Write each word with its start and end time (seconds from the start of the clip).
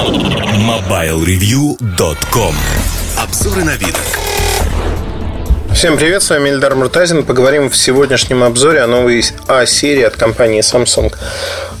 MobileReview.com 0.00 2.54
Обзоры 3.18 3.64
на 3.64 3.76
вид. 3.76 3.94
Всем 5.74 5.98
привет, 5.98 6.22
с 6.22 6.30
вами 6.30 6.48
Ильдар 6.48 6.74
Муртазин. 6.74 7.22
Поговорим 7.22 7.68
в 7.68 7.76
сегодняшнем 7.76 8.42
обзоре 8.42 8.80
о 8.80 8.86
новой 8.86 9.22
А-серии 9.46 10.04
от 10.04 10.16
компании 10.16 10.62
Samsung. 10.62 11.14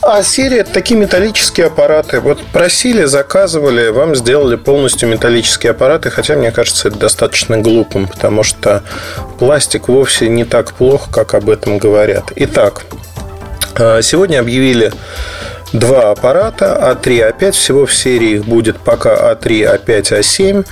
А-серия– 0.02 0.58
это 0.60 0.70
такие 0.70 1.00
металлические 1.00 1.68
аппараты. 1.68 2.20
Вот 2.20 2.42
просили, 2.52 3.04
заказывали, 3.04 3.88
вам 3.88 4.14
сделали 4.14 4.56
полностью 4.56 5.08
металлические 5.08 5.70
аппараты, 5.70 6.10
хотя 6.10 6.36
мне 6.36 6.50
кажется 6.50 6.88
это 6.88 6.98
достаточно 6.98 7.56
глупым, 7.56 8.06
потому 8.06 8.42
что 8.42 8.82
пластик 9.38 9.88
вовсе 9.88 10.28
не 10.28 10.44
так 10.44 10.74
плох, 10.74 11.08
как 11.10 11.32
об 11.32 11.48
этом 11.48 11.78
говорят. 11.78 12.32
Итак, 12.36 12.82
а, 13.76 14.02
сегодня 14.02 14.40
объявили 14.40 14.92
два 15.72 16.10
аппарата 16.10 16.78
А3, 16.80 17.32
А5. 17.32 17.52
Всего 17.52 17.86
в 17.86 17.94
серии 17.94 18.36
их 18.36 18.44
будет 18.44 18.78
пока 18.78 19.32
А3, 19.32 19.84
А5, 19.86 20.20
А7. 20.20 20.66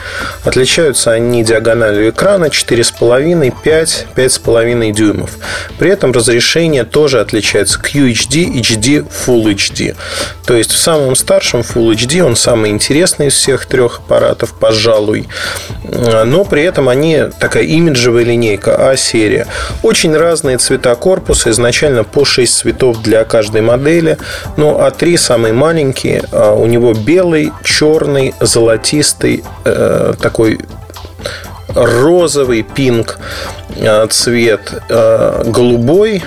Отличаются 0.44 1.12
они 1.12 1.44
диагональю 1.44 2.10
экрана 2.10 2.46
4,5, 2.46 3.54
5, 3.62 4.06
5,5 4.14 4.92
дюймов. 4.92 5.30
При 5.78 5.90
этом 5.90 6.12
разрешение 6.12 6.84
тоже 6.84 7.20
отличается 7.20 7.80
QHD, 7.80 8.60
HD, 8.60 9.06
Full 9.26 9.54
HD. 9.54 9.96
То 10.44 10.54
есть 10.54 10.72
в 10.72 10.78
самом 10.78 11.14
старшем 11.14 11.60
Full 11.60 11.92
HD 11.94 12.22
он 12.22 12.36
самый 12.36 12.70
интересный 12.70 13.28
из 13.28 13.34
всех 13.34 13.66
трех 13.66 13.98
аппаратов, 13.98 14.54
пожалуй. 14.54 15.28
Но 15.84 16.44
при 16.44 16.62
этом 16.62 16.88
они 16.88 17.24
такая 17.38 17.64
имиджевая 17.64 18.24
линейка 18.24 18.90
А-серия. 18.90 19.46
Очень 19.82 20.16
разные 20.16 20.58
цвета 20.58 20.94
корпуса. 20.94 21.50
Изначально 21.50 22.04
по 22.04 22.24
6 22.24 22.56
цветов 22.56 23.02
для 23.02 23.24
каждой 23.24 23.60
модели. 23.60 24.18
Но 24.56 24.87
а3 24.88 25.16
самый 25.16 25.52
маленький, 25.52 26.22
а 26.32 26.54
у 26.54 26.66
него 26.66 26.94
белый, 26.94 27.52
черный, 27.64 28.34
золотистый, 28.40 29.44
э, 29.64 30.14
такой 30.20 30.60
розовый 31.74 32.62
пинк 32.62 33.18
э, 33.76 34.06
цвет, 34.08 34.82
э, 34.88 35.42
голубой, 35.46 36.22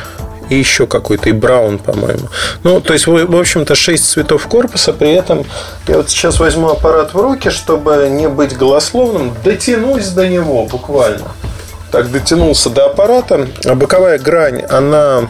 и 0.51 0.55
еще 0.55 0.85
какой-то, 0.85 1.29
и 1.29 1.31
браун, 1.31 1.79
по-моему. 1.79 2.27
Ну, 2.63 2.81
то 2.81 2.91
есть, 2.91 3.07
в 3.07 3.39
общем-то, 3.39 3.73
6 3.73 4.05
цветов 4.05 4.47
корпуса. 4.47 4.91
При 4.91 5.11
этом 5.11 5.45
я 5.87 5.95
вот 5.95 6.09
сейчас 6.09 6.41
возьму 6.41 6.67
аппарат 6.67 7.13
в 7.13 7.21
руки, 7.21 7.49
чтобы 7.49 8.09
не 8.11 8.27
быть 8.27 8.57
голословным, 8.57 9.33
дотянусь 9.45 10.09
до 10.09 10.27
него 10.27 10.65
буквально. 10.65 11.31
Так, 11.89 12.11
дотянулся 12.11 12.69
до 12.69 12.87
аппарата. 12.87 13.47
А 13.65 13.75
боковая 13.75 14.19
грань, 14.19 14.61
она 14.69 15.29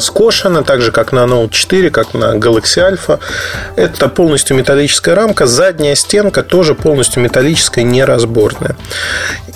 скошена, 0.00 0.62
так 0.62 0.82
же, 0.82 0.92
как 0.92 1.12
на 1.12 1.24
Note 1.24 1.50
4, 1.50 1.90
как 1.90 2.14
на 2.14 2.36
Galaxy 2.36 2.78
Alpha. 2.78 3.18
Это 3.76 4.08
полностью 4.08 4.56
металлическая 4.56 5.14
рамка. 5.14 5.46
Задняя 5.46 5.94
стенка 5.94 6.42
тоже 6.42 6.74
полностью 6.74 7.22
металлическая, 7.22 7.84
неразборная. 7.84 8.76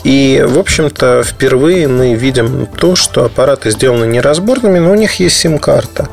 И, 0.04 0.42
в 0.46 0.58
общем-то, 0.58 1.22
впервые 1.22 1.86
мы 1.86 2.14
видим 2.14 2.66
то, 2.66 2.96
что 2.96 3.24
аппараты 3.24 3.70
сделаны 3.70 4.06
неразборными, 4.06 4.78
но 4.78 4.92
у 4.92 4.94
них 4.94 5.20
есть 5.20 5.36
сим-карта. 5.36 6.08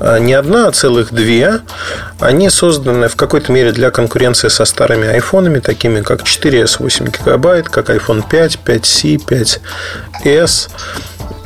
Э, 0.00 0.18
не 0.18 0.34
одна, 0.34 0.68
а 0.68 0.72
целых 0.72 1.12
две. 1.12 1.60
Они 2.18 2.50
созданы 2.50 3.08
в 3.08 3.14
какой-то 3.14 3.52
мере 3.52 3.72
для 3.72 3.90
конкуренции 3.90 4.48
со 4.48 4.64
старыми 4.64 5.08
айфонами, 5.08 5.60
такими 5.60 6.00
как 6.00 6.22
4S 6.22 6.76
8 6.80 7.06
гигабайт, 7.06 7.68
как 7.68 7.90
iPhone 7.90 8.24
5, 8.28 8.58
5C, 8.64 9.20
5S. 10.24 10.68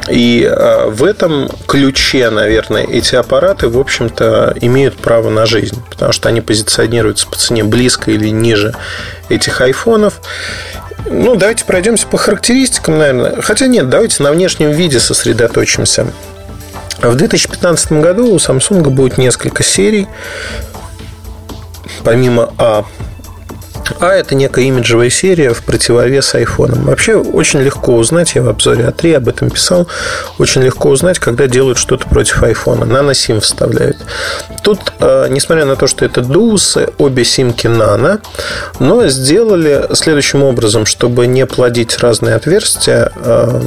И 0.09 0.45
а, 0.45 0.89
в 0.89 1.05
этом 1.05 1.49
ключе, 1.67 2.31
наверное, 2.31 2.85
эти 2.85 3.15
аппараты, 3.15 3.69
в 3.69 3.79
общем-то, 3.79 4.57
имеют 4.61 4.97
право 4.97 5.31
на 5.31 5.47
жизнь, 5.47 5.83
потому 5.91 6.12
что 6.12 6.29
они 6.29 6.41
позиционируются 6.41 7.27
по 7.27 7.37
цене 7.37 7.65
близко 7.65 8.11
или 8.11 8.29
ниже 8.29 8.75
этих 9.29 9.61
айфонов. 9.61 10.21
Ну, 11.09 11.37
давайте 11.37 11.65
пройдемся 11.65 12.07
по 12.07 12.19
характеристикам, 12.19 12.99
наверное. 12.99 13.41
Хотя 13.41 13.67
нет, 13.67 13.89
давайте 13.89 14.23
на 14.23 14.33
внешнем 14.33 14.71
виде 14.71 15.00
сосредоточимся. 15.00 16.06
В 17.00 17.15
2015 17.15 17.93
году 17.93 18.33
у 18.33 18.37
Samsung 18.37 18.88
будет 18.91 19.19
несколько 19.19 19.62
серий. 19.62 20.09
Помимо 22.03 22.53
А, 22.59 22.84
а 24.01 24.13
это 24.13 24.35
некая 24.35 24.65
имиджевая 24.67 25.11
серия 25.11 25.53
в 25.53 25.63
противовес 25.63 26.35
айфонам. 26.35 26.85
Вообще 26.85 27.15
очень 27.15 27.61
легко 27.61 27.97
узнать, 27.97 28.35
я 28.35 28.43
в 28.43 28.49
обзоре 28.49 28.85
А3 28.85 29.17
об 29.17 29.29
этом 29.29 29.51
писал, 29.51 29.87
очень 30.39 30.63
легко 30.63 30.91
узнать, 30.91 31.19
когда 31.19 31.47
делают 31.47 31.79
что-то 31.79 32.07
против 32.09 32.43
айфона. 32.43 32.85
Нано 32.85 33.15
сим 33.15 33.41
вставляют. 33.41 33.99
Тут, 34.63 34.93
э, 35.01 35.29
несмотря 35.31 35.65
на 35.65 35.77
то, 35.77 35.87
что 35.87 36.05
это 36.05 36.21
дусы, 36.23 36.89
обе 36.99 37.25
симки 37.25 37.67
нано, 37.67 38.21
но 38.79 39.07
сделали 39.09 39.87
следующим 39.93 40.43
образом, 40.43 40.87
чтобы 40.87 41.27
не 41.27 41.47
плодить 41.47 41.99
разные 41.99 42.35
отверстия, 42.35 43.13
э, 43.15 43.61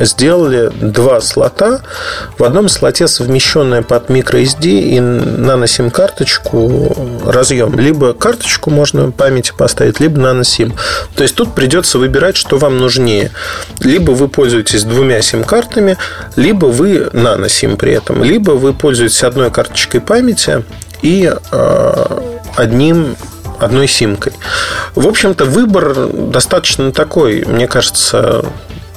сделали 0.00 0.70
два 0.74 1.20
слота. 1.20 1.80
В 2.38 2.44
одном 2.44 2.68
слоте 2.68 3.08
совмещенная 3.08 3.82
под 3.82 4.10
microSD 4.10 4.66
и 4.66 5.00
нано 5.00 5.66
сим 5.66 5.90
карточку 5.90 7.22
разъем. 7.24 7.78
Либо 7.78 8.12
карточку 8.12 8.70
можно 8.70 9.10
памяти 9.10 9.52
поставить, 9.56 10.00
либо 10.00 10.18
нано 10.18 10.44
сим. 10.44 10.74
То 11.14 11.22
есть 11.22 11.34
тут 11.34 11.54
придется 11.54 11.98
выбирать, 11.98 12.36
что 12.36 12.58
вам 12.58 12.78
нужнее. 12.78 13.30
Либо 13.80 14.12
вы 14.12 14.28
пользуетесь 14.28 14.84
двумя 14.84 15.22
сим-картами, 15.22 15.96
либо 16.36 16.66
вы 16.66 17.08
нано 17.12 17.48
сим 17.48 17.76
при 17.76 17.92
этом, 17.92 18.22
либо 18.22 18.52
вы 18.52 18.72
пользуетесь 18.72 19.22
одной 19.22 19.50
карточкой 19.50 20.00
памяти 20.00 20.64
и 21.02 21.32
э, 21.50 22.06
одним 22.56 23.16
одной 23.58 23.88
симкой. 23.88 24.32
В 24.94 25.06
общем-то, 25.06 25.44
выбор 25.44 26.08
достаточно 26.12 26.92
такой, 26.92 27.44
мне 27.46 27.66
кажется, 27.66 28.44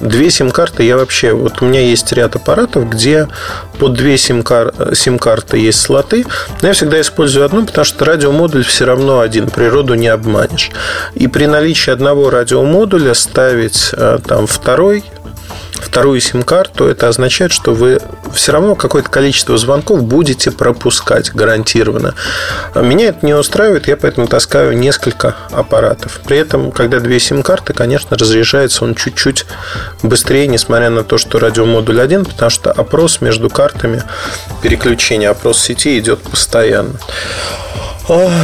Две 0.00 0.30
сим-карты 0.30 0.82
я 0.82 0.96
вообще... 0.96 1.32
Вот 1.32 1.60
у 1.60 1.66
меня 1.66 1.80
есть 1.80 2.10
ряд 2.12 2.36
аппаратов, 2.36 2.88
где 2.88 3.28
под 3.78 3.94
две 3.94 4.16
сим-кар... 4.16 4.72
сим-карты 4.94 5.58
есть 5.58 5.80
слоты. 5.80 6.24
Но 6.62 6.68
я 6.68 6.74
всегда 6.74 7.00
использую 7.00 7.44
одну, 7.44 7.66
потому 7.66 7.84
что 7.84 8.04
радиомодуль 8.04 8.64
все 8.64 8.86
равно 8.86 9.20
один. 9.20 9.48
Природу 9.48 9.94
не 9.94 10.08
обманешь. 10.08 10.70
И 11.14 11.28
при 11.28 11.46
наличии 11.46 11.90
одного 11.90 12.30
радиомодуля 12.30 13.14
ставить 13.14 13.90
э, 13.92 14.18
там 14.26 14.46
второй 14.46 15.04
вторую 15.90 16.20
сим-карту, 16.20 16.86
это 16.86 17.08
означает, 17.08 17.50
что 17.50 17.74
вы 17.74 17.98
все 18.32 18.52
равно 18.52 18.76
какое-то 18.76 19.10
количество 19.10 19.58
звонков 19.58 20.04
будете 20.04 20.52
пропускать 20.52 21.32
гарантированно. 21.32 22.14
Меня 22.76 23.08
это 23.08 23.26
не 23.26 23.34
устраивает, 23.34 23.88
я 23.88 23.96
поэтому 23.96 24.28
таскаю 24.28 24.78
несколько 24.78 25.34
аппаратов. 25.50 26.20
При 26.24 26.38
этом, 26.38 26.70
когда 26.70 27.00
две 27.00 27.18
сим-карты, 27.18 27.72
конечно, 27.72 28.16
разряжается 28.16 28.84
он 28.84 28.94
чуть-чуть 28.94 29.46
быстрее, 30.04 30.46
несмотря 30.46 30.90
на 30.90 31.02
то, 31.02 31.18
что 31.18 31.40
радиомодуль 31.40 32.00
один, 32.00 32.24
потому 32.24 32.50
что 32.50 32.70
опрос 32.70 33.20
между 33.20 33.50
картами, 33.50 34.04
переключение, 34.62 35.28
опрос 35.28 35.60
сети 35.60 35.98
идет 35.98 36.20
постоянно 36.20 36.94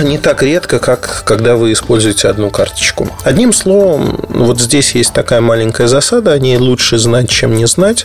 не 0.02 0.18
так 0.18 0.42
редко, 0.42 0.78
как 0.78 1.24
когда 1.24 1.56
вы 1.56 1.72
используете 1.72 2.28
одну 2.28 2.50
карточку. 2.50 3.08
Одним 3.24 3.52
словом, 3.52 4.24
вот 4.28 4.60
здесь 4.60 4.94
есть 4.94 5.12
такая 5.12 5.40
маленькая 5.40 5.88
засада, 5.88 6.32
о 6.32 6.38
ней 6.38 6.56
лучше 6.56 6.98
знать, 6.98 7.28
чем 7.28 7.54
не 7.54 7.66
знать. 7.66 8.04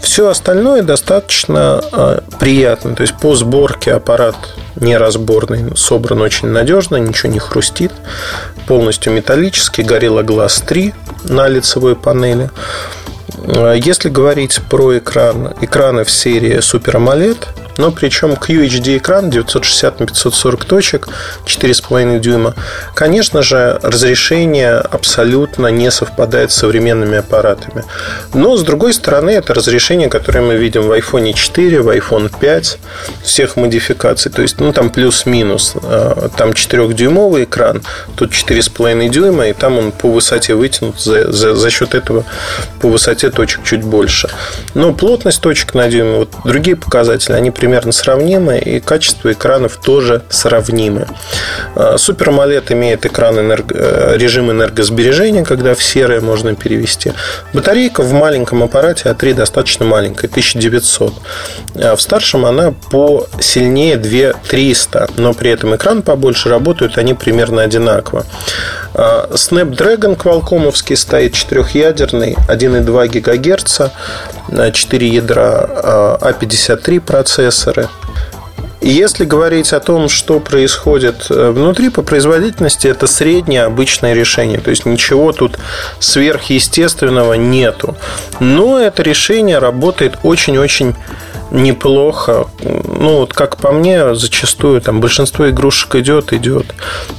Все 0.00 0.28
остальное 0.28 0.82
достаточно 0.82 1.82
а, 1.92 2.22
приятно. 2.38 2.94
То 2.94 3.02
есть 3.02 3.14
по 3.18 3.34
сборке 3.34 3.94
аппарат 3.94 4.36
неразборный, 4.76 5.76
собран 5.76 6.20
очень 6.20 6.48
надежно, 6.48 6.96
ничего 6.96 7.32
не 7.32 7.38
хрустит, 7.38 7.92
полностью 8.66 9.12
металлический, 9.12 9.82
Gorilla 9.82 10.24
Glass 10.24 10.64
3 10.66 10.94
на 11.24 11.48
лицевой 11.48 11.96
панели. 11.96 12.50
А, 13.38 13.72
если 13.74 14.08
говорить 14.08 14.60
про 14.68 14.98
экран, 14.98 15.54
экраны 15.60 16.04
в 16.04 16.10
серии 16.10 16.58
Super 16.58 16.94
AMOLED– 16.96 17.38
но 17.78 17.90
причем 17.90 18.32
QHD 18.32 18.98
экран 18.98 19.30
960 19.30 20.00
на 20.00 20.06
540 20.06 20.64
точек, 20.64 21.08
4,5 21.46 22.18
дюйма. 22.20 22.54
Конечно 22.94 23.42
же, 23.42 23.78
разрешение 23.82 24.74
абсолютно 24.74 25.68
не 25.68 25.90
совпадает 25.90 26.52
с 26.52 26.56
современными 26.56 27.18
аппаратами. 27.18 27.84
Но, 28.34 28.56
с 28.56 28.62
другой 28.62 28.92
стороны, 28.92 29.30
это 29.30 29.54
разрешение, 29.54 30.08
которое 30.08 30.40
мы 30.40 30.56
видим 30.56 30.82
в 30.82 30.92
iPhone 30.92 31.32
4, 31.32 31.80
в 31.80 31.88
iPhone 31.88 32.30
5, 32.38 32.78
всех 33.22 33.56
модификаций. 33.56 34.30
То 34.30 34.42
есть, 34.42 34.60
ну, 34.60 34.72
там 34.72 34.90
плюс-минус. 34.90 35.74
А, 35.82 36.28
там 36.36 36.50
4-дюймовый 36.50 37.44
экран, 37.44 37.82
тут 38.16 38.32
4,5 38.32 39.08
дюйма, 39.08 39.48
и 39.48 39.52
там 39.52 39.78
он 39.78 39.92
по 39.92 40.10
высоте 40.10 40.54
вытянут. 40.54 41.00
За, 41.00 41.32
за, 41.32 41.54
за 41.54 41.70
счет 41.70 41.94
этого 41.94 42.24
по 42.80 42.88
высоте 42.88 43.21
точек 43.30 43.64
чуть 43.64 43.82
больше. 43.82 44.28
Но 44.74 44.92
плотность 44.92 45.40
точек 45.40 45.74
на 45.74 45.88
дюйме, 45.88 46.18
вот 46.18 46.30
другие 46.44 46.76
показатели, 46.76 47.34
они 47.34 47.50
примерно 47.50 47.92
сравнимы, 47.92 48.58
и 48.58 48.80
качество 48.80 49.32
экранов 49.32 49.76
тоже 49.76 50.22
сравнимы. 50.30 51.06
Super 51.74 52.28
AMOLED 52.28 52.72
имеет 52.72 53.06
экран 53.06 53.38
энерго... 53.38 54.14
режим 54.16 54.50
энергосбережения, 54.50 55.44
когда 55.44 55.74
в 55.74 55.82
серое 55.82 56.20
можно 56.20 56.54
перевести. 56.54 57.12
Батарейка 57.52 58.02
в 58.02 58.12
маленьком 58.12 58.62
аппарате 58.62 59.08
А3 59.08 59.34
достаточно 59.34 59.84
маленькая, 59.84 60.28
1900. 60.28 61.14
А 61.76 61.96
в 61.96 62.00
старшем 62.00 62.46
она 62.46 62.72
посильнее 62.90 63.96
2300, 63.96 65.10
но 65.16 65.34
при 65.34 65.50
этом 65.50 65.74
экран 65.76 66.02
побольше, 66.02 66.48
работают 66.48 66.98
они 66.98 67.14
примерно 67.14 67.62
одинаково. 67.62 68.24
Snapdragon 68.94 70.16
квалкомовский 70.16 70.96
стоит 70.96 71.32
четырехъядерный, 71.32 72.36
1,2 72.48 73.08
ГГц, 73.08 74.72
4 74.72 75.08
ядра 75.08 76.18
А53 76.20 77.00
процессоры. 77.00 77.88
Если 78.84 79.24
говорить 79.24 79.72
о 79.72 79.78
том, 79.78 80.08
что 80.08 80.40
происходит 80.40 81.26
э, 81.30 81.50
внутри 81.50 81.88
по 81.88 82.02
производительности, 82.02 82.88
это 82.88 83.06
среднее 83.06 83.62
обычное 83.62 84.12
решение. 84.12 84.58
То 84.58 84.70
есть 84.70 84.86
ничего 84.86 85.30
тут 85.30 85.56
сверхъестественного 86.00 87.34
нету. 87.34 87.96
Но 88.40 88.80
это 88.80 89.04
решение 89.04 89.58
работает 89.58 90.18
очень-очень 90.24 90.96
неплохо. 91.52 92.46
Ну, 92.62 93.18
вот 93.18 93.34
как 93.34 93.56
по 93.56 93.72
мне, 93.72 94.14
зачастую 94.14 94.80
там 94.80 95.00
большинство 95.00 95.48
игрушек 95.48 95.94
идет, 95.96 96.32
идет. 96.32 96.66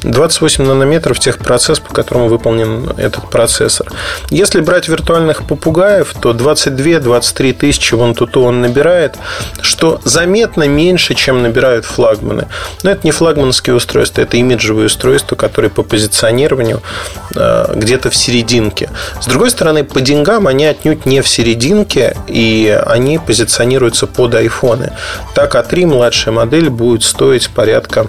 28 0.03 0.65
нанометров 0.65 1.19
техпроцесс, 1.19 1.79
по 1.79 1.93
которому 1.93 2.27
выполнен 2.27 2.89
этот 2.97 3.29
процессор. 3.29 3.87
Если 4.29 4.61
брать 4.61 4.87
виртуальных 4.87 5.43
попугаев, 5.43 6.13
то 6.19 6.31
22-23 6.31 7.53
тысячи 7.53 7.93
вон 7.93 8.15
тут 8.15 8.35
он 8.37 8.61
набирает, 8.61 9.17
что 9.61 10.01
заметно 10.03 10.67
меньше, 10.67 11.13
чем 11.13 11.43
набирают 11.43 11.85
флагманы. 11.85 12.47
Но 12.81 12.91
это 12.91 13.01
не 13.03 13.11
флагманские 13.11 13.75
устройства, 13.75 14.21
это 14.21 14.37
имиджевые 14.37 14.87
устройства, 14.87 15.35
которые 15.35 15.69
по 15.69 15.83
позиционированию 15.83 16.81
э, 17.35 17.73
где-то 17.75 18.09
в 18.09 18.15
серединке. 18.15 18.89
С 19.21 19.27
другой 19.27 19.51
стороны, 19.51 19.83
по 19.83 20.01
деньгам 20.01 20.47
они 20.47 20.65
отнюдь 20.65 21.05
не 21.05 21.21
в 21.21 21.27
серединке, 21.27 22.15
и 22.27 22.81
они 22.87 23.19
позиционируются 23.19 24.07
по 24.07 24.22
под 24.23 24.35
айфоны. 24.35 24.93
Так, 25.35 25.55
А3 25.55 25.85
младшая 25.85 26.33
модель 26.33 26.69
будет 26.69 27.03
стоить 27.03 27.49
порядка 27.49 28.07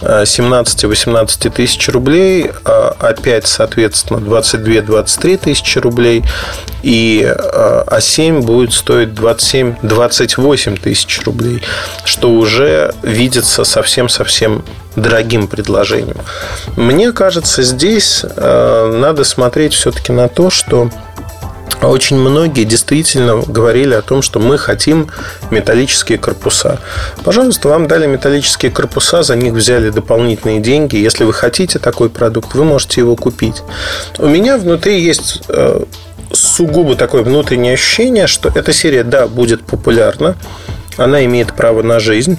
17-18 0.00 1.50
тысяч 1.50 1.88
рублей, 1.88 2.52
А5, 2.64 3.42
соответственно, 3.46 4.18
22-23 4.18 5.38
тысячи 5.38 5.78
рублей, 5.78 6.22
и 6.84 7.28
А7 7.36 8.42
будет 8.42 8.72
стоить 8.72 9.08
27-28 9.08 10.80
тысяч 10.80 11.20
рублей, 11.24 11.64
что 12.04 12.30
уже 12.30 12.94
видится 13.02 13.64
совсем-совсем 13.64 14.64
дорогим 14.94 15.48
предложением. 15.48 16.18
Мне 16.76 17.10
кажется, 17.10 17.64
здесь 17.64 18.24
надо 18.36 19.24
смотреть 19.24 19.74
все-таки 19.74 20.12
на 20.12 20.28
то, 20.28 20.48
что 20.48 20.90
очень 21.82 22.16
многие 22.16 22.64
действительно 22.64 23.42
говорили 23.46 23.94
о 23.94 24.02
том, 24.02 24.22
что 24.22 24.38
мы 24.38 24.58
хотим 24.58 25.08
металлические 25.50 26.18
корпуса. 26.18 26.78
Пожалуйста, 27.24 27.68
вам 27.68 27.86
дали 27.86 28.06
металлические 28.06 28.70
корпуса, 28.70 29.22
за 29.22 29.36
них 29.36 29.52
взяли 29.52 29.90
дополнительные 29.90 30.60
деньги. 30.60 30.96
Если 30.96 31.24
вы 31.24 31.32
хотите 31.32 31.78
такой 31.78 32.10
продукт, 32.10 32.54
вы 32.54 32.64
можете 32.64 33.00
его 33.00 33.16
купить. 33.16 33.62
У 34.18 34.26
меня 34.26 34.58
внутри 34.58 35.00
есть 35.00 35.42
э, 35.48 35.82
сугубо 36.32 36.96
такое 36.96 37.22
внутреннее 37.22 37.74
ощущение, 37.74 38.26
что 38.26 38.50
эта 38.54 38.72
серия, 38.72 39.04
да, 39.04 39.26
будет 39.26 39.64
популярна, 39.64 40.36
она 40.96 41.24
имеет 41.24 41.54
право 41.54 41.82
на 41.82 42.00
жизнь 42.00 42.38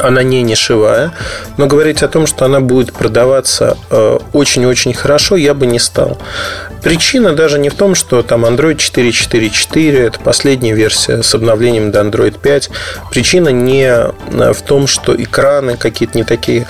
она 0.00 0.22
не 0.22 0.42
нишевая, 0.42 1.12
но 1.56 1.66
говорить 1.66 2.02
о 2.02 2.08
том, 2.08 2.26
что 2.26 2.44
она 2.44 2.60
будет 2.60 2.92
продаваться 2.92 3.76
э, 3.90 4.18
очень-очень 4.32 4.94
хорошо, 4.94 5.36
я 5.36 5.54
бы 5.54 5.66
не 5.66 5.78
стал. 5.78 6.18
Причина 6.82 7.32
даже 7.32 7.58
не 7.58 7.68
в 7.68 7.74
том, 7.74 7.94
что 7.94 8.22
там 8.22 8.44
Android 8.44 8.76
4.4.4 8.76 10.06
это 10.06 10.20
последняя 10.20 10.74
версия 10.74 11.22
с 11.22 11.34
обновлением 11.34 11.92
до 11.92 12.00
Android 12.00 12.38
5. 12.40 12.70
Причина 13.10 13.50
не 13.50 13.84
э, 13.84 14.52
в 14.52 14.62
том, 14.62 14.86
что 14.86 15.14
экраны 15.14 15.76
какие-то 15.76 16.18
не 16.18 16.24
такие. 16.24 16.66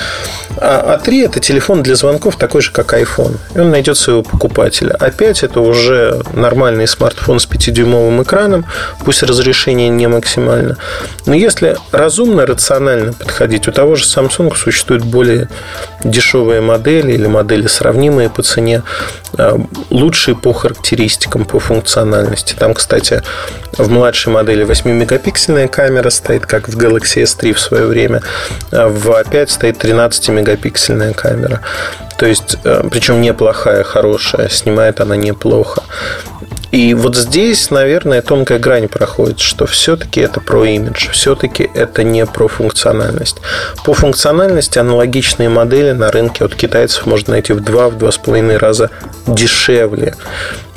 А 0.59 0.99
А3 0.99 1.25
это 1.25 1.41
телефон 1.41 1.83
для 1.83 1.97
звонков 1.97 2.37
такой 2.37 2.61
же, 2.61 2.73
как 2.73 2.93
iPhone. 2.93 3.39
И 3.55 3.59
он 3.59 3.71
найдет 3.71 3.97
своего 3.97 4.23
покупателя. 4.23 4.95
А 4.99 5.11
5 5.11 5.45
это 5.45 5.61
уже 5.61 6.23
нормальный 6.35 6.87
смартфон 6.87 7.41
с 7.41 7.49
5-дюймовым 7.49 8.23
экраном, 8.23 8.67
пусть 9.05 9.23
разрешение 9.23 9.89
не 9.89 10.07
максимально. 10.09 10.77
Но 11.25 11.35
если 11.35 11.77
разумно, 11.91 12.45
рационально 12.45 13.15
подходить, 13.15 13.67
у 13.67 13.73
того 13.73 13.95
же 13.95 14.05
Samsung 14.05 14.55
существуют 14.57 15.05
более 15.05 15.49
дешевые 16.05 16.61
модели 16.61 17.13
или 17.13 17.27
модели 17.27 17.67
сравнимые 17.67 18.29
по 18.29 18.43
цене 18.43 18.83
лучшие 19.91 20.35
по 20.35 20.53
характеристикам, 20.53 21.45
по 21.45 21.59
функциональности. 21.59 22.55
Там, 22.59 22.75
кстати, 22.75 23.23
в 23.79 23.91
младшей 23.91 24.33
модели 24.33 24.65
8-мегапиксельная 24.67 25.69
камера 25.69 26.11
стоит, 26.11 26.47
как 26.47 26.69
в 26.69 26.77
Galaxy 26.77 27.23
S3 27.23 27.53
в 27.53 27.61
свое 27.61 27.87
время. 27.87 28.23
А 28.71 28.89
в 28.89 29.09
A5 29.09 29.49
стоит 29.49 29.83
13-мегапиксельная 29.83 31.15
камера. 31.15 31.61
То 32.19 32.27
есть, 32.27 32.57
э, 32.65 32.85
причем 32.91 33.21
неплохая, 33.21 33.83
хорошая. 33.83 34.49
Снимает 34.49 35.01
она 35.01 35.17
неплохо. 35.17 35.83
И 36.73 36.95
вот 36.95 37.17
здесь, 37.17 37.71
наверное, 37.71 38.23
тонкая 38.23 38.59
грань 38.59 38.89
проходит, 38.89 39.41
что 39.41 39.67
все-таки 39.67 40.21
это 40.21 40.41
про 40.41 40.65
имидж, 40.65 41.11
все-таки 41.11 41.71
это 41.75 42.03
не 42.03 42.25
про 42.25 42.49
функциональность. 42.49 43.37
По 43.85 43.93
функциональности 43.93 44.79
аналогичные 44.79 45.51
модели 45.51 45.93
на 45.93 46.11
рынке 46.11 46.47
от 46.47 46.55
китайцев 46.55 47.05
можно 47.05 47.33
найти 47.33 47.53
в 47.53 47.59
2-2,5 47.59 48.57
раза 48.57 48.91
дешевле. 49.27 50.15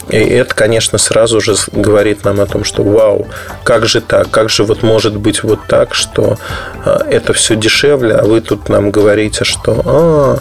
И 0.10 0.18
это, 0.18 0.54
конечно, 0.54 0.98
сразу 0.98 1.40
же 1.40 1.56
говорит 1.72 2.26
нам 2.26 2.42
о 2.42 2.46
том, 2.46 2.66
что 2.66 2.84
вау, 2.84 3.28
как 3.64 3.88
же 3.88 4.02
так, 4.02 4.30
как 4.30 4.50
же 4.50 4.64
вот 4.64 4.84
может 4.84 5.16
быть 5.16 5.44
вот 5.44 5.62
так, 5.68 5.96
что 5.96 6.38
а, 6.84 7.06
это 7.10 7.34
все 7.34 7.56
дешевле, 7.56 8.16
а 8.16 8.24
вы 8.24 8.42
тут 8.42 8.70
нам 8.70 8.92
говорите, 8.92 9.46
что 9.46 9.82
а, 9.86 10.38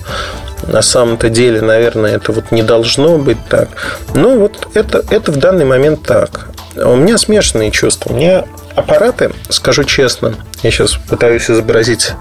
на 0.66 0.82
самом-то 0.82 1.28
деле, 1.28 1.60
наверное, 1.60 2.16
это 2.16 2.32
вот 2.32 2.50
не 2.50 2.62
должно 2.62 3.18
быть 3.18 3.38
так. 3.48 3.68
Но 4.14 4.38
вот 4.38 4.68
это, 4.74 5.04
это 5.10 5.32
в 5.32 5.36
данный 5.36 5.64
момент 5.64 6.02
так. 6.02 6.48
У 6.76 6.96
меня 6.96 7.18
смешанные 7.18 7.70
чувства. 7.70 8.12
У 8.12 8.16
меня 8.16 8.44
аппараты, 8.74 9.32
скажу 9.48 9.84
честно, 9.84 10.34
я 10.62 10.70
сейчас 10.70 10.94
пытаюсь 11.08 11.48
изобразить 11.50 12.12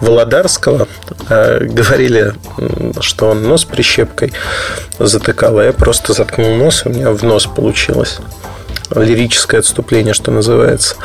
Володарского. 0.00 0.88
Э, 1.28 1.60
говорили, 1.62 2.32
что 3.00 3.30
он 3.30 3.44
нос 3.44 3.64
прищепкой 3.64 4.32
затыкал, 4.98 5.58
а 5.58 5.64
я 5.64 5.72
просто 5.72 6.12
заткнул 6.12 6.54
нос, 6.56 6.82
и 6.84 6.88
у 6.88 6.92
меня 6.92 7.10
в 7.10 7.22
нос 7.22 7.46
получилось 7.46 8.18
лирическое 8.94 9.60
отступление, 9.60 10.14
что 10.14 10.30
называется. 10.30 10.96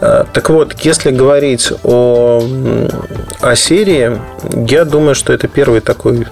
А, 0.00 0.26
так 0.32 0.50
вот, 0.50 0.74
если 0.80 1.10
говорить 1.10 1.72
о, 1.82 2.42
о 3.40 3.56
серии, 3.56 4.20
я 4.68 4.84
думаю, 4.84 5.14
что 5.14 5.32
это 5.32 5.48
первый 5.48 5.80
такой 5.80 6.26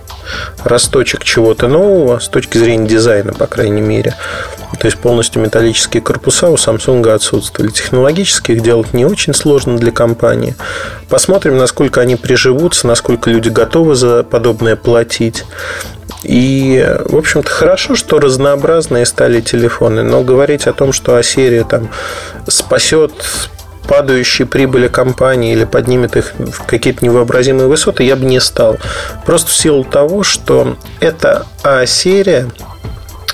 росточек 0.65 1.25
чего-то 1.25 1.69
нового 1.69 2.19
с 2.19 2.29
точки 2.29 2.59
зрения 2.59 2.87
дизайна, 2.87 3.33
по 3.33 3.47
крайней 3.47 3.83
мере. 3.83 4.15
То 4.79 4.87
есть 4.87 4.99
полностью 4.99 5.41
металлические 5.41 6.03
корпуса 6.03 6.49
у 6.51 6.57
Samsung 6.57 7.09
отсутствовали. 7.11 7.71
Технологически 7.71 8.53
их 8.53 8.63
делать 8.63 8.93
не 8.93 9.05
очень 9.05 9.35
сложно 9.35 9.79
для 9.79 9.93
компании. 9.93 10.57
Посмотрим, 11.09 11.57
насколько 11.57 12.01
они 12.01 12.17
приживутся, 12.17 12.87
насколько 12.87 13.31
люди 13.31 13.49
готовы 13.49 13.95
за 13.95 14.25
подобное 14.25 14.77
платить. 14.77 15.45
И, 16.25 16.85
в 17.05 17.17
общем-то, 17.17 17.49
хорошо, 17.49 17.95
что 17.95 18.19
разнообразные 18.19 19.07
стали 19.07 19.41
телефоны, 19.41 20.03
но 20.03 20.23
говорить 20.23 20.67
о 20.67 20.73
том, 20.73 20.93
что 20.93 21.17
А-серия 21.17 21.65
там 21.65 21.91
спасет 22.49 23.13
падающие 23.87 24.47
прибыли 24.47 24.89
компании 24.89 25.53
или 25.53 25.65
поднимет 25.65 26.17
их 26.17 26.33
в 26.39 26.65
какие-то 26.65 27.05
невообразимые 27.05 27.69
высоты, 27.69 28.05
я 28.05 28.17
бы 28.17 28.25
не 28.25 28.41
стал. 28.41 28.79
Просто 29.27 29.51
в 29.51 29.55
силу 29.55 29.85
того, 29.85 30.23
что 30.23 30.77
эта 31.01 31.47
А-серия 31.63 32.49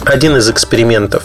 один 0.04 0.36
из 0.36 0.48
экспериментов. 0.50 1.24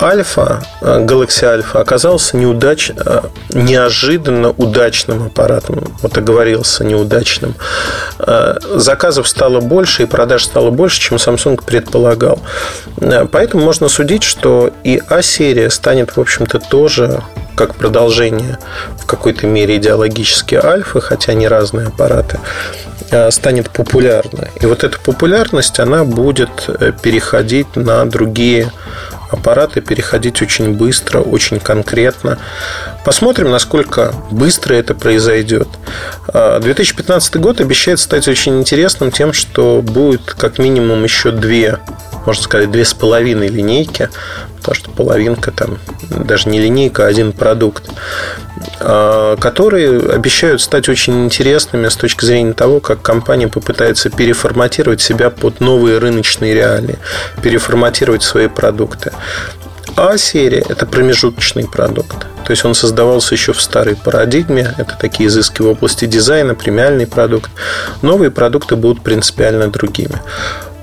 Альфа, 0.00 0.62
э, 0.82 1.04
Galaxy 1.04 1.44
Alpha 1.44 1.80
оказался 1.80 2.36
неудач... 2.36 2.90
Э, 2.96 3.22
неожиданно 3.50 4.50
удачным 4.50 5.26
аппаратом. 5.26 5.84
Вот 6.02 6.18
оговорился 6.18 6.84
неудачным. 6.84 7.54
Э, 8.18 8.56
заказов 8.74 9.26
стало 9.26 9.60
больше 9.60 10.02
и 10.02 10.06
продаж 10.06 10.44
стало 10.44 10.70
больше, 10.70 11.00
чем 11.00 11.16
Samsung 11.16 11.64
предполагал. 11.64 12.38
Поэтому 13.32 13.64
можно 13.64 13.88
судить, 13.88 14.22
что 14.22 14.70
и 14.84 15.02
А-серия 15.08 15.70
станет, 15.70 16.16
в 16.16 16.20
общем-то, 16.20 16.58
тоже 16.58 17.22
как 17.54 17.74
продолжение 17.74 18.58
в 18.98 19.06
какой-то 19.06 19.46
мере 19.46 19.76
идеологически 19.76 20.56
альфы, 20.56 21.00
хотя 21.00 21.32
они 21.32 21.48
разные 21.48 21.86
аппараты, 21.86 22.38
станет 23.30 23.70
популярной. 23.70 24.50
И 24.60 24.66
вот 24.66 24.84
эта 24.84 24.98
популярность, 24.98 25.80
она 25.80 26.04
будет 26.04 26.68
переходить 27.02 27.74
на 27.74 28.04
другие 28.04 28.72
аппараты 29.36 29.80
переходить 29.80 30.42
очень 30.42 30.72
быстро, 30.74 31.20
очень 31.20 31.60
конкретно. 31.60 32.38
Посмотрим, 33.04 33.50
насколько 33.50 34.14
быстро 34.30 34.74
это 34.74 34.94
произойдет. 34.94 35.68
2015 36.32 37.36
год 37.36 37.60
обещает 37.60 38.00
стать 38.00 38.28
очень 38.28 38.58
интересным 38.58 39.10
тем, 39.10 39.32
что 39.32 39.82
будет 39.82 40.34
как 40.34 40.58
минимум 40.58 41.04
еще 41.04 41.30
две 41.30 41.78
можно 42.26 42.42
сказать, 42.42 42.70
две 42.70 42.84
с 42.84 42.94
половиной 42.94 43.48
линейки, 43.48 44.10
потому 44.58 44.74
что 44.74 44.90
половинка 44.90 45.52
там 45.52 45.78
даже 46.10 46.48
не 46.48 46.60
линейка, 46.60 47.04
а 47.04 47.08
один 47.08 47.32
продукт, 47.32 47.88
а, 48.80 49.36
которые 49.36 50.10
обещают 50.10 50.60
стать 50.60 50.88
очень 50.88 51.24
интересными 51.24 51.88
с 51.88 51.96
точки 51.96 52.24
зрения 52.24 52.52
того, 52.52 52.80
как 52.80 53.02
компания 53.02 53.48
попытается 53.48 54.10
переформатировать 54.10 55.00
себя 55.00 55.30
под 55.30 55.60
новые 55.60 55.98
рыночные 55.98 56.54
реалии, 56.54 56.98
переформатировать 57.42 58.22
свои 58.22 58.48
продукты. 58.48 59.12
А-серия– 59.96 60.62
это 60.68 60.84
промежуточный 60.84 61.66
продукт. 61.66 62.26
То 62.44 62.50
есть 62.50 62.64
он 62.64 62.74
создавался 62.74 63.34
еще 63.34 63.52
в 63.52 63.60
старой 63.60 63.96
парадигме. 63.96 64.74
Это 64.76 64.96
такие 64.98 65.28
изыски 65.28 65.62
в 65.62 65.68
области 65.68 66.04
дизайна, 66.04 66.54
премиальный 66.54 67.06
продукт. 67.06 67.50
Новые 68.02 68.30
продукты 68.30 68.76
будут 68.76 69.02
принципиально 69.02 69.68
другими. 69.68 70.20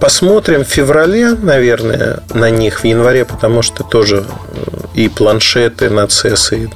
Посмотрим 0.03 0.65
в 0.65 0.67
феврале, 0.67 1.29
наверное, 1.29 2.19
на 2.33 2.49
них, 2.49 2.81
в 2.81 2.83
январе, 2.83 3.23
потому 3.23 3.61
что 3.61 3.85
тоже 3.85 4.25
э, 4.25 4.27
и 4.95 5.07
планшеты 5.07 5.89
на 5.89 6.01
CES, 6.01 6.57
и 6.57 6.67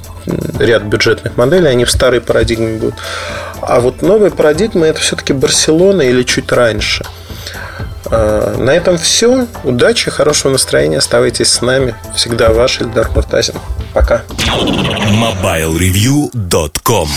ряд 0.58 0.84
бюджетных 0.84 1.36
моделей, 1.36 1.68
они 1.68 1.84
в 1.84 1.90
старой 1.90 2.22
парадигме 2.22 2.78
будут. 2.78 2.94
А 3.60 3.80
вот 3.80 4.00
новая 4.00 4.30
парадигма 4.30 4.86
это 4.86 5.00
все-таки 5.00 5.34
Барселона 5.34 6.00
или 6.00 6.22
чуть 6.22 6.50
раньше. 6.50 7.04
А, 8.06 8.56
на 8.56 8.70
этом 8.70 8.96
все. 8.96 9.46
Удачи, 9.62 10.10
хорошего 10.10 10.52
настроения. 10.52 10.96
Оставайтесь 10.96 11.52
с 11.52 11.60
нами. 11.60 11.94
Всегда 12.16 12.48
ваш 12.48 12.80
Ильдар 12.80 13.10
Муртазин. 13.10 13.56
Пока. 13.92 14.22
MobileReview.com 14.46 17.08